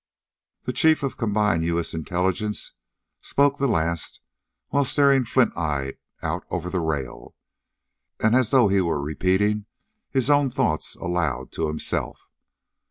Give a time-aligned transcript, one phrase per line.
[0.63, 1.93] The Chief of Combined U.S.
[1.93, 2.73] Intelligence
[3.21, 4.19] spoke the last
[4.69, 7.35] while staring flint eyed out over the rail,
[8.19, 9.67] and as though he were repeating
[10.09, 12.27] his own thoughts aloud to himself.